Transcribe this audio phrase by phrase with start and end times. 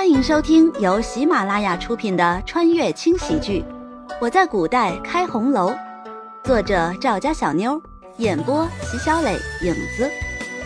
[0.00, 3.60] 欢迎收听由喜马拉雅出品的穿越轻喜剧
[4.18, 5.70] 《我在古代开红楼》，
[6.42, 7.78] 作者赵家小妞，
[8.16, 10.10] 演播席小磊、影子，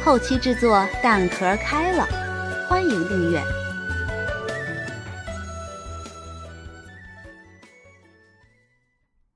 [0.05, 2.07] 后期制作蛋壳开了。
[2.69, 3.43] 欢迎订阅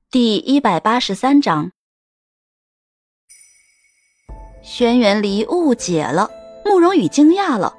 [0.08, 1.72] 第一百八十三章。
[4.62, 6.30] 轩辕离误解了，
[6.64, 7.74] 慕容羽惊讶了。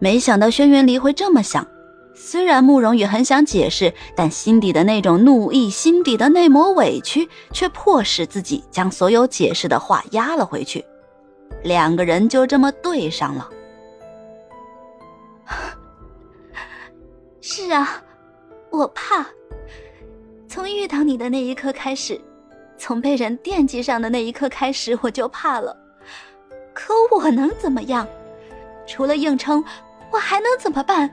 [0.00, 1.66] 没想到轩辕离会这么想，
[2.14, 10.82] 虽然慕容羽很想解释，但心底的那种怒意，心底的那抹委屈，却迫使自己将所有解释的话压了回去。
[11.62, 13.50] 两个人就这么对上了。
[17.42, 18.02] 是啊，
[18.70, 19.26] 我怕。
[20.48, 22.18] 从遇到你的那一刻开始，
[22.78, 25.76] 从被人惦记上的那一刻开始，我就怕了。
[26.72, 28.08] 可我能怎么样？
[28.86, 29.62] 除了硬撑。
[30.10, 31.10] 我还能怎么办？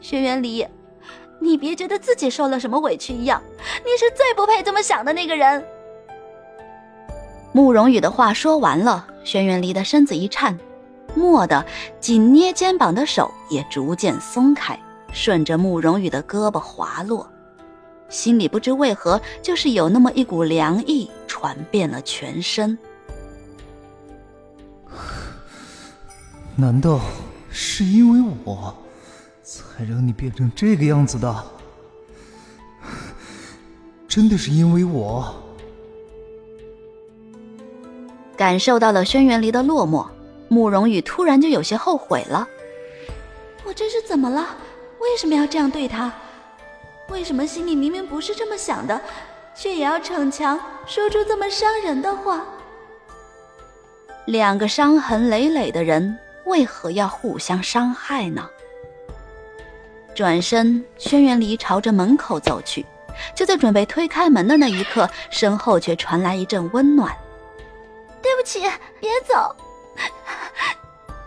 [0.00, 0.66] 轩辕离，
[1.40, 3.42] 你别觉得自己受了什么委屈一样，
[3.84, 5.64] 你是最不配这么想的那个人。
[7.52, 10.56] 慕容羽的话说完了，轩辕离的身子一颤，
[11.16, 11.64] 蓦地
[11.98, 14.78] 紧捏肩膀的手也逐渐松开，
[15.12, 17.28] 顺着慕容羽的胳膊滑落，
[18.08, 22.78] 心里不知为何就是有那么一股凉意传遍了全身。
[26.54, 27.00] 难道？
[27.50, 28.74] 是因为我，
[29.42, 31.44] 才让你变成这个样子的。
[34.06, 35.34] 真的是因为我。
[38.36, 40.06] 感受到了轩辕离的落寞，
[40.48, 42.46] 慕容羽突然就有些后悔了。
[43.64, 44.56] 我这是怎么了？
[45.00, 46.12] 为什么要这样对他？
[47.10, 49.00] 为什么心里明明不是这么想的，
[49.54, 52.44] 却也要逞强说出这么伤人的话？
[54.26, 56.16] 两个伤痕累累的人。
[56.48, 58.48] 为何要互相伤害呢？
[60.14, 62.84] 转身，轩辕离朝着门口走去。
[63.34, 67.16] 就在准备推开门的那一刻，身后却传来一阵温暖。
[68.22, 68.60] 对不起，
[69.00, 69.54] 别走，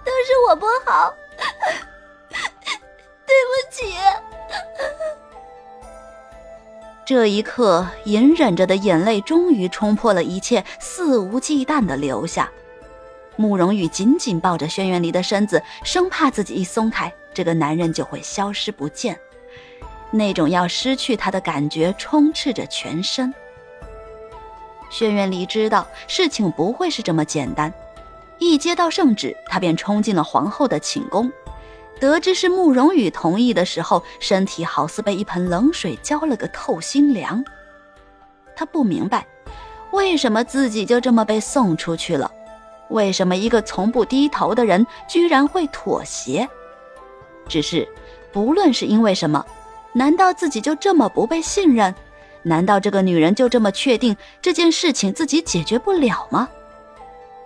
[0.06, 1.14] 都是我不好，
[2.30, 3.94] 对不起。
[7.06, 12.50] 这一刻，隐忍着的眼泪终于冲破了一切，肆无忌惮的流下。
[13.42, 19.20] 慕容羽紧紧抱着轩辕离的身子，生怕自己一松开，这个男人就会消失不见。
[20.12, 23.34] 那种要失去他的感觉充斥着全身。
[24.92, 27.74] 轩辕离知道事情不会是这么简单，
[28.38, 31.32] 一接到圣旨，他便冲进了皇后的寝宫。
[32.00, 37.44] 得知是慕容羽同意的时候，身体好似被一盆冷水浇了个透心凉。
[38.56, 39.26] 他不明白，
[39.92, 42.30] 为什么自己就这么被送出去了。
[42.92, 46.48] 为什么一个从不低头的人居然会妥协？
[47.48, 47.88] 只是，
[48.32, 49.46] 不论是因为什么，
[49.94, 51.94] 难道自己就这么不被信任？
[52.44, 56.48] 难道这个女人就这么确定这件事情自己解决不了吗？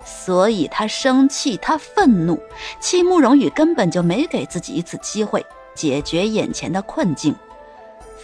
[0.06, 2.40] 所以他生气，他愤怒，
[2.80, 7.36] 气慕容羽根本就没给自己一次机会解决眼前的困境。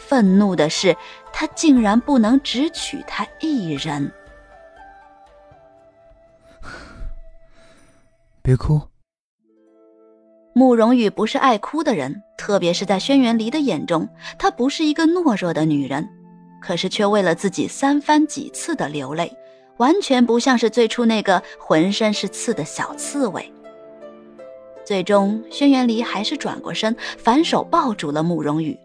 [0.08, 0.96] 愤怒的是，
[1.34, 4.12] 他竟然不能只娶她一人。
[8.41, 8.81] 别哭。
[10.53, 14.07] 慕容羽不是爱哭的人，特别是在轩辕离的眼中，
[14.38, 16.07] 她不是一个懦弱的女人，
[16.62, 19.31] 可是却为了自己三番几次的流泪，
[19.78, 23.50] 完全不像是最初那个浑身是刺的小刺猬。
[24.84, 28.78] 最终，轩辕离还是转过身，反手抱住了慕容羽，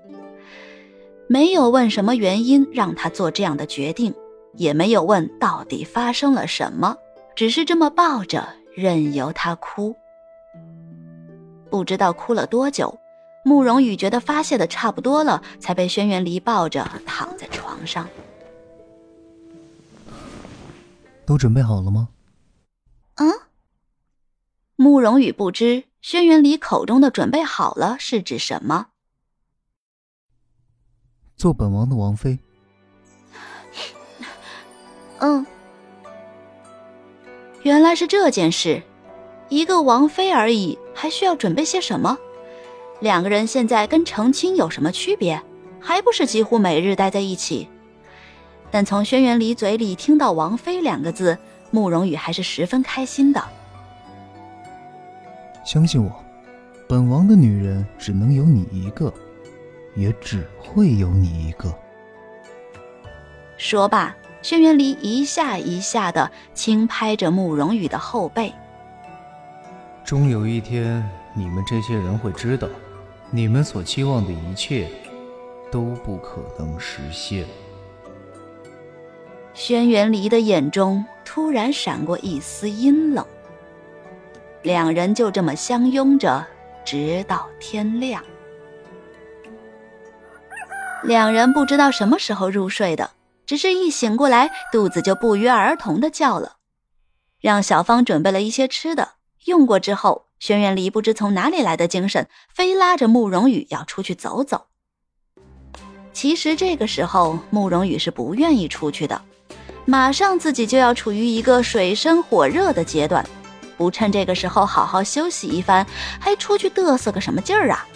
[1.26, 4.14] 没有问什么原因让他做这样的决定，
[4.54, 6.96] 也没有问到底发生了什么，
[7.34, 8.46] 只是这么抱着。
[8.76, 9.96] 任由他哭，
[11.70, 12.98] 不知道哭了多久，
[13.42, 18.06] 慕容羽觉得发泄的差不多了，才被轩辕离抱着躺在床上。
[21.24, 22.10] 都准备好了吗？
[23.14, 23.32] 嗯。
[24.76, 28.88] 慕容羽不知轩辕离口中的“准备好了”是指什么。
[31.34, 32.38] 做本王的王妃。
[35.20, 35.46] 嗯。
[37.66, 38.80] 原来是这件事，
[39.48, 42.16] 一个王妃而已，还需要准备些什么？
[43.00, 45.42] 两个人现在跟成亲有什么区别？
[45.80, 47.68] 还不是几乎每日待在一起？
[48.70, 51.36] 但从轩辕离嘴里听到“王妃”两个字，
[51.72, 53.42] 慕容羽还是十分开心的。
[55.64, 56.12] 相信我，
[56.88, 59.12] 本王的女人只能有你一个，
[59.96, 61.74] 也只会有你一个。
[63.56, 64.14] 说罢。
[64.46, 68.54] 轩辕离一下一下的轻拍着慕容羽的后背。
[70.04, 71.04] 终有一天，
[71.34, 72.68] 你们这些人会知道，
[73.28, 74.88] 你们所期望的一切
[75.68, 77.44] 都不可能实现。
[79.52, 83.26] 轩辕离的眼中突然闪过一丝阴冷。
[84.62, 86.46] 两人就这么相拥着，
[86.84, 88.22] 直到天亮。
[91.02, 93.10] 两人不知道什么时候入睡的，
[93.46, 96.56] 只是一醒过来，肚子就不约而同的叫了。
[97.40, 99.12] 让小芳准备了一些吃的，
[99.44, 104.66] 用过之后，轩辕离不知从哪里来的精神，非拉着慕容羽要出去走走。
[106.12, 109.22] 其实这个时候，慕容羽是不愿意出去的，
[109.84, 113.24] 马上自己就要处于一个水深火热的阶段。
[113.76, 115.86] 不趁这个时候好好休息一番，
[116.18, 117.86] 还出去嘚瑟个什么劲儿啊？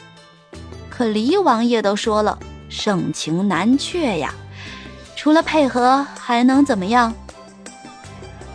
[0.91, 2.39] 可离王爷都说了，
[2.69, 4.35] 盛情难却呀，
[5.21, 7.13] 除了配合还能怎么样？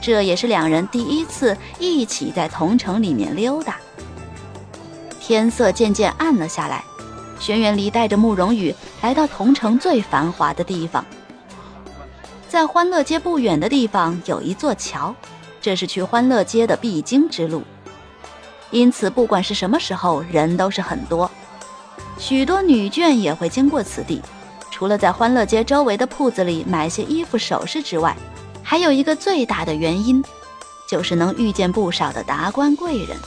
[0.02, 3.78] 这也是两人第一次一起在同城里面溜达。
[5.20, 6.84] 天色渐渐暗了下来，
[7.40, 8.74] 轩辕离带着慕容羽
[9.04, 11.06] 来到同城最繁华的地方，
[12.50, 15.14] 在欢乐街不远的地方有一座桥。
[15.62, 17.62] 这是去欢乐街的必经之路，
[18.72, 21.30] 因此不管是什么时候，人都是很多。
[22.18, 24.20] 许多女眷也会经过此地。
[24.76, 28.14] 除了在欢乐街周围的铺子里买些衣服首饰之外，
[28.62, 30.22] 还有一个最大的原因，
[30.86, 33.18] 就是能遇见不少的达官贵人。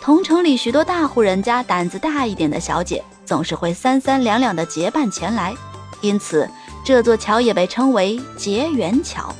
[0.00, 5.54] 同城里许多大户人家胆子大一点的小姐，总是会三三两两的结伴前来，
[6.00, 6.50] 因此
[6.84, 9.32] 这座桥也被称为结缘桥。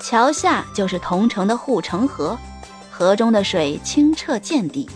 [0.00, 2.36] 桥下就是同城的护城河，
[2.90, 4.90] 河中的水清澈见底，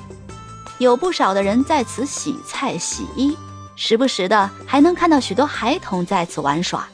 [0.79, 3.39] 有不少的人在此洗菜洗衣，
[3.81, 6.89] 时不时的还能看到许多孩童在此玩耍。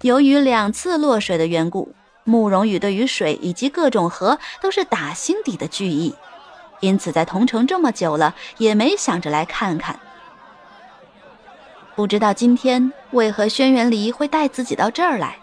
[0.00, 1.94] 由于两次落水的缘故，
[2.24, 6.12] 慕容羽对于水以及各种河都是打心底的惧意，
[6.80, 10.00] 因此在同城这么久了，也没想着来看看。
[11.94, 15.38] 不知道今天为何轩辕离会带自己到这儿来，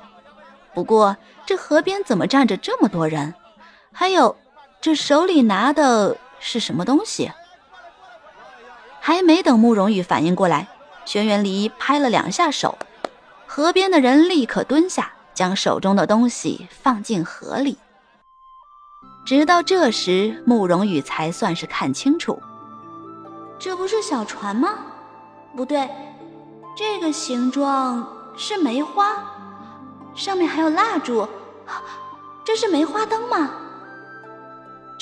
[0.73, 1.15] 不过。
[1.45, 3.33] 这河边怎么站着这么多人？
[3.91, 4.37] 还有，
[4.79, 7.31] 这手里拿的是什么东西？
[8.99, 10.67] 还没等慕容羽反应过来，
[11.05, 12.77] 轩辕离拍了两下手，
[13.47, 17.77] 河边的人立刻蹲下，将手中的东西放进河里。
[19.25, 22.41] 直到这时，慕容羽才算是看清楚，
[23.59, 24.69] 这不是小船吗？
[25.55, 25.89] 不对，
[26.75, 28.07] 这个形状
[28.37, 29.15] 是梅花，
[30.15, 31.27] 上面还有蜡烛。
[32.43, 33.51] 这是梅花灯吗？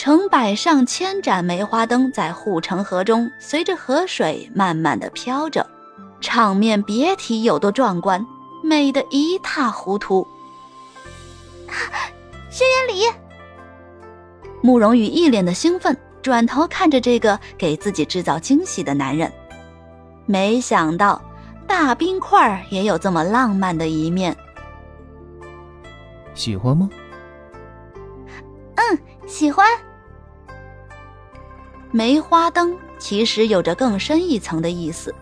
[0.08, 5.70] 成百上千盏梅花灯在护城河中随着河水慢慢的飘着，
[6.22, 8.26] 场面别提有多壮观，
[8.64, 10.26] 美得一塌糊涂。
[12.50, 13.04] 轩辕离，
[14.62, 19.30] 慕容羽一脸的兴奋，转头看着这个给自己制造惊喜的男人，
[20.26, 21.22] 没想到
[21.68, 24.34] 大冰块也有这么浪漫的一面。
[26.34, 26.90] 喜欢吗？
[28.76, 29.68] 嗯，喜欢。
[31.92, 35.14] 梅花灯其实有着更深一层的意思。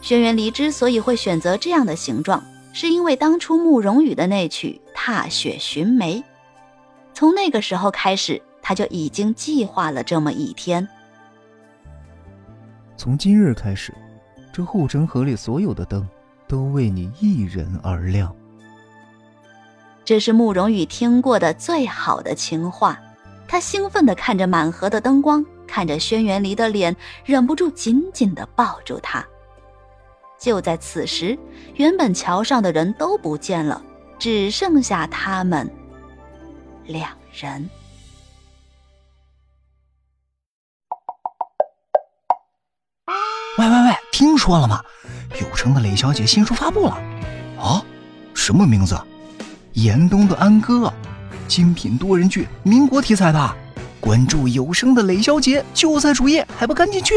[0.00, 2.42] 轩辕离之所以会选择这样的形状，
[2.72, 6.18] 是因为当初慕容羽的那曲《踏雪寻梅》。
[7.12, 10.88] 从那个时候开始，他就已经计划了这么一天。
[12.96, 13.92] 从今日开始，
[14.52, 16.08] 这护城河里所有的灯，
[16.48, 18.34] 都为你一人而亮。
[20.02, 22.98] 这是慕容羽听过的最好的情话，
[23.46, 29.24] 他兴奋地看着满河的灯光，看着轩辕离的脸，忍不住紧紧地抱住他。
[30.36, 31.38] 就在此时，
[31.76, 33.80] 原本桥上的人都不见了，
[34.18, 35.70] 只剩下他们
[36.86, 37.70] 两人。
[43.58, 44.82] 喂喂喂，听说了吗？
[45.40, 46.92] 有声的雷小姐新书发布了。
[47.60, 47.84] 啊？
[48.34, 48.98] 什么名字？
[49.74, 50.92] 严冬的安哥，
[51.46, 53.56] 精品多人剧，民国题材的。
[54.00, 57.14] 关注有声的雷小姐就在主页，还不赶紧去！